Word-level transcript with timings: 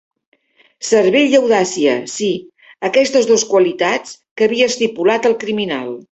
Cervell 0.91 1.33
i 1.33 1.37
audàcia... 1.39 1.91
sí, 2.13 2.29
aquestes 2.89 3.27
dos 3.33 3.43
qualitats 3.53 4.15
que 4.41 4.47
havia 4.47 4.71
estipulat 4.73 5.29
al 5.31 5.37
criminal. 5.45 5.93